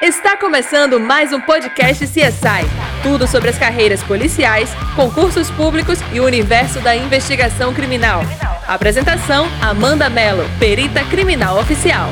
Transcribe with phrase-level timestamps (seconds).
[0.00, 2.64] Está começando mais um podcast CSI.
[3.02, 8.22] Tudo sobre as carreiras policiais, concursos públicos e o universo da investigação criminal.
[8.68, 12.10] Apresentação: Amanda Mello, perita criminal oficial.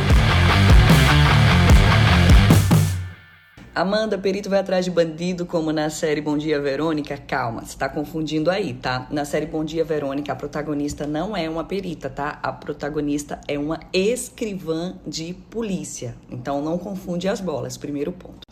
[3.76, 7.14] Amanda, perito vai atrás de bandido, como na série Bom Dia Verônica?
[7.18, 9.06] Calma, você tá confundindo aí, tá?
[9.10, 12.38] Na série Bom Dia Verônica, a protagonista não é uma perita, tá?
[12.42, 16.16] A protagonista é uma escrivã de polícia.
[16.30, 18.45] Então não confunde as bolas, primeiro ponto.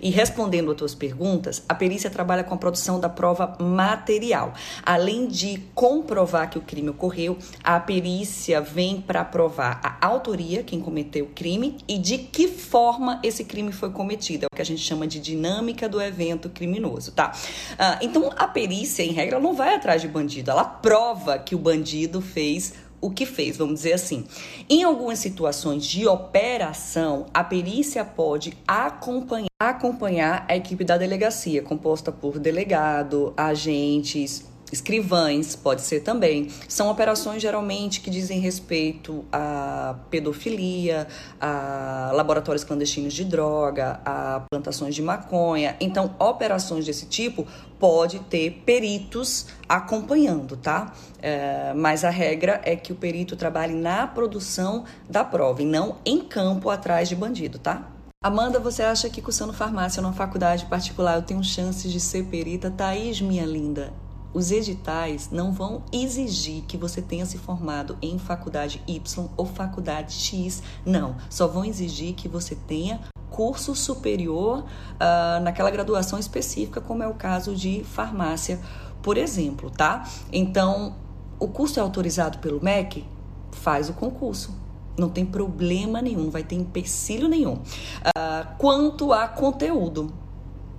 [0.00, 4.54] E respondendo às tuas perguntas, a perícia trabalha com a produção da prova material.
[4.82, 10.80] Além de comprovar que o crime ocorreu, a perícia vem para provar a autoria, quem
[10.80, 14.44] cometeu o crime, e de que forma esse crime foi cometido.
[14.44, 17.32] É o que a gente chama de dinâmica do evento criminoso, tá?
[17.78, 21.58] Ah, então, a perícia, em regra, não vai atrás de bandido, ela prova que o
[21.58, 24.24] bandido fez o que fez, vamos dizer assim.
[24.68, 32.12] Em algumas situações de operação, a perícia pode acompanhar, acompanhar a equipe da delegacia, composta
[32.12, 36.50] por delegado, agentes, escrivães, pode ser também.
[36.68, 41.06] São operações geralmente que dizem respeito à pedofilia,
[41.40, 45.76] a laboratórios clandestinos de droga, a plantações de maconha.
[45.80, 47.46] Então, operações desse tipo
[47.78, 50.92] pode ter peritos acompanhando, tá?
[51.22, 55.96] É, mas a regra é que o perito trabalhe na produção da prova e não
[56.04, 57.90] em campo atrás de bandido, tá?
[58.22, 62.70] Amanda, você acha que cursando farmácia numa faculdade particular eu tenho chances de ser perita?
[62.70, 63.94] Thaís, minha linda,
[64.32, 70.12] os editais não vão exigir que você tenha se formado em faculdade Y ou faculdade
[70.12, 71.16] X, não.
[71.28, 73.00] Só vão exigir que você tenha
[73.30, 78.60] curso superior uh, naquela graduação específica, como é o caso de farmácia,
[79.02, 80.08] por exemplo, tá?
[80.32, 80.94] Então,
[81.38, 83.06] o curso é autorizado pelo MEC?
[83.52, 84.54] Faz o concurso.
[84.98, 87.54] Não tem problema nenhum, vai ter empecilho nenhum.
[87.54, 90.12] Uh, quanto a conteúdo,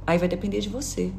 [0.06, 1.12] aí vai depender de você.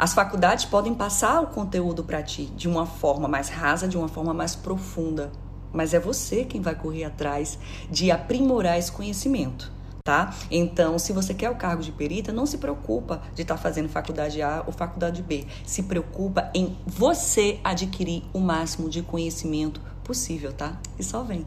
[0.00, 4.08] As faculdades podem passar o conteúdo para ti de uma forma mais rasa, de uma
[4.08, 5.30] forma mais profunda,
[5.74, 7.58] mas é você quem vai correr atrás
[7.90, 9.70] de aprimorar esse conhecimento.
[10.02, 10.34] Tá?
[10.50, 13.90] Então, se você quer o cargo de perita, não se preocupa de estar tá fazendo
[13.90, 15.46] faculdade A ou faculdade B.
[15.66, 20.78] Se preocupa em você adquirir o máximo de conhecimento possível, tá?
[20.98, 21.44] E só vem.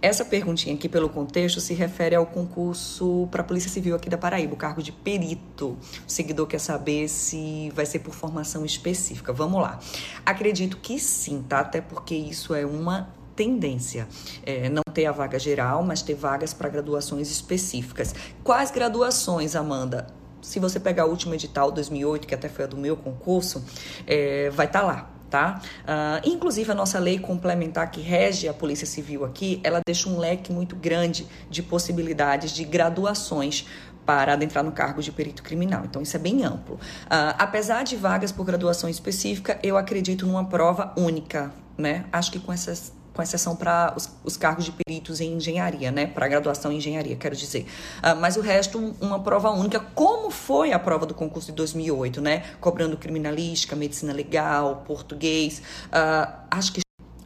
[0.00, 4.16] Essa perguntinha aqui, pelo contexto, se refere ao concurso para a Polícia Civil aqui da
[4.16, 5.70] Paraíba, o cargo de perito.
[6.06, 9.32] O seguidor quer saber se vai ser por formação específica.
[9.32, 9.80] Vamos lá.
[10.24, 11.60] Acredito que sim, tá?
[11.60, 14.06] Até porque isso é uma tendência.
[14.46, 18.14] É, não ter a vaga geral, mas ter vagas para graduações específicas.
[18.44, 20.06] Quais graduações, Amanda?
[20.40, 23.64] Se você pegar o último edital, 2008, que até foi a do meu concurso,
[24.06, 25.60] é, vai estar tá lá tá?
[25.82, 30.18] Uh, inclusive a nossa lei complementar que rege a Polícia Civil aqui, ela deixa um
[30.18, 33.66] leque muito grande de possibilidades de graduações
[34.04, 35.84] para adentrar no cargo de perito criminal.
[35.84, 36.76] Então, isso é bem amplo.
[36.76, 42.06] Uh, apesar de vagas por graduação específica, eu acredito numa prova única, né?
[42.10, 46.06] Acho que com essas com exceção para os, os, cargos de peritos em engenharia, né?
[46.06, 47.66] Para graduação em engenharia, quero dizer.
[47.98, 52.20] Uh, mas o resto, uma prova única, como foi a prova do concurso de 2008,
[52.20, 52.44] né?
[52.60, 55.60] Cobrando criminalística, medicina legal, português.
[55.86, 56.80] Uh, acho que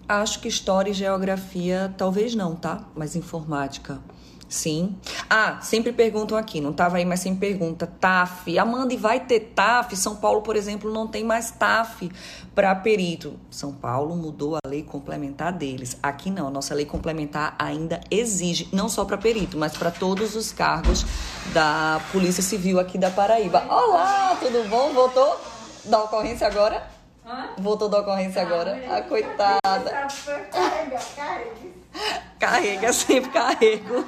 [0.08, 2.86] acho que história e geografia talvez não, tá?
[2.94, 4.00] Mas informática
[4.53, 4.97] Sim.
[5.31, 8.59] Ah, sempre perguntam aqui, não estava aí, mas sempre pergunta, TAF.
[8.59, 9.97] Amanda, e vai ter TAF?
[9.97, 12.13] São Paulo, por exemplo, não tem mais TAF
[12.55, 13.41] para perito.
[13.51, 15.97] São Paulo mudou a lei complementar deles.
[16.03, 20.37] Aqui não, a nossa lei complementar ainda exige, não só para perito, mas para todos
[20.37, 21.07] os cargos
[21.55, 23.65] da Polícia Civil aqui da Paraíba.
[23.71, 24.93] Olá, tudo bom?
[24.93, 25.41] Voltou
[25.87, 26.87] da ocorrência agora?
[27.25, 27.55] Hã?
[27.57, 28.79] Voltou da ocorrência agora?
[28.87, 29.91] Ah, coitada.
[30.53, 31.73] Carrega, carrega.
[32.39, 34.05] Carrega, sempre carrego.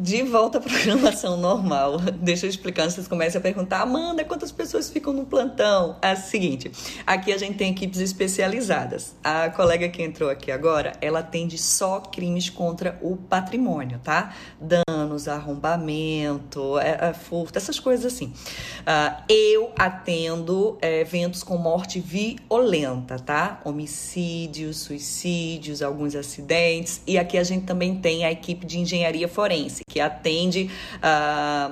[0.00, 1.98] De volta à programação normal.
[2.16, 5.98] Deixa eu explicar antes vocês começam a perguntar, Amanda, quantas pessoas ficam no plantão?
[6.00, 6.72] É o seguinte,
[7.06, 9.14] aqui a gente tem equipes especializadas.
[9.22, 14.34] A colega que entrou aqui agora, ela atende só crimes contra o patrimônio, tá?
[14.58, 18.28] Danos, arrombamento, é, é, furto, essas coisas assim.
[18.28, 23.60] Uh, eu atendo é, eventos com morte violenta, tá?
[23.62, 27.02] Homicídios, suicídios, alguns acidentes.
[27.06, 30.70] E aqui a gente também tem a equipe de engenharia forense que atende
[31.02, 31.70] a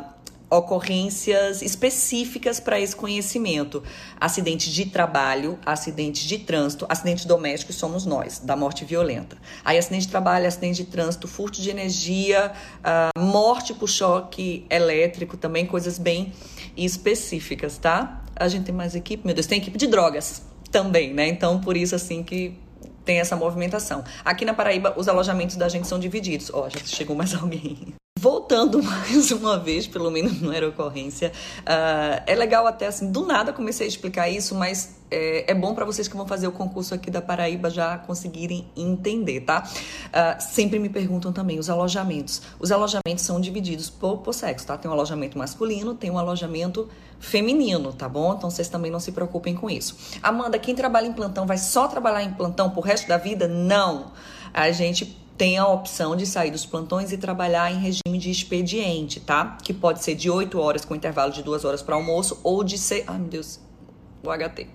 [0.50, 3.82] uh, ocorrências específicas para esse conhecimento.
[4.20, 9.38] Acidentes de trabalho, acidentes de trânsito, acidentes domésticos somos nós, da morte violenta.
[9.64, 15.36] Aí acidente de trabalho, acidente de trânsito, furto de energia, uh, morte por choque elétrico,
[15.36, 16.32] também coisas bem
[16.76, 18.22] específicas, tá?
[18.36, 21.26] A gente tem mais equipe, meu Deus, tem equipe de drogas também, né?
[21.28, 22.58] Então, por isso assim que
[23.04, 24.04] tem essa movimentação.
[24.24, 26.50] Aqui na Paraíba, os alojamentos da gente são divididos.
[26.52, 27.99] Ó, oh, já chegou mais alguém.
[28.20, 33.24] Voltando mais uma vez, pelo menos não era ocorrência, uh, é legal até assim, do
[33.24, 36.52] nada comecei a explicar isso, mas é, é bom para vocês que vão fazer o
[36.52, 39.66] concurso aqui da Paraíba já conseguirem entender, tá?
[39.66, 42.42] Uh, sempre me perguntam também os alojamentos.
[42.58, 44.76] Os alojamentos são divididos por, por sexo, tá?
[44.76, 48.34] Tem um alojamento masculino, tem um alojamento feminino, tá bom?
[48.34, 49.96] Então vocês também não se preocupem com isso.
[50.22, 53.48] Amanda, quem trabalha em plantão vai só trabalhar em plantão pro resto da vida?
[53.48, 54.12] Não.
[54.52, 59.20] A gente tem a opção de sair dos plantões e trabalhar em regime de expediente,
[59.20, 59.56] tá?
[59.62, 62.76] Que pode ser de 8 horas com intervalo de 2 horas para almoço ou de
[62.76, 63.58] ser, ai meu Deus,
[64.22, 64.66] o HT.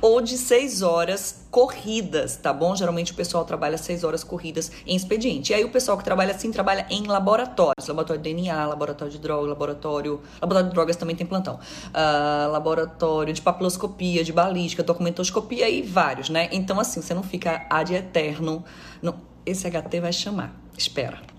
[0.00, 2.74] Ou de 6 horas corridas, tá bom?
[2.74, 5.52] Geralmente o pessoal trabalha 6 horas corridas em expediente.
[5.52, 9.18] E aí o pessoal que trabalha assim trabalha em laboratórios, laboratório de DNA, laboratório de
[9.18, 11.54] droga, laboratório, laboratório de drogas também tem plantão.
[11.54, 16.48] Uh, laboratório de papiloscopia, de balística, documentoscopia e vários, né?
[16.52, 18.64] Então assim, você não fica ad eterno,
[19.00, 20.54] não esse HT vai chamar.
[20.76, 21.31] Espera.